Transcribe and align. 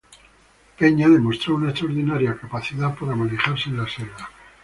Peña 0.79 1.07
demostró 1.09 1.53
una 1.53 1.69
extraordinaria 1.69 2.35
capacidad 2.35 2.97
para 2.97 3.15
manejarse 3.15 3.69
en 3.69 3.77
la 3.77 3.87
selva. 3.87 4.29